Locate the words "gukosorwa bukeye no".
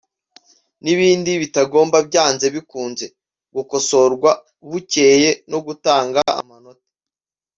3.55-5.59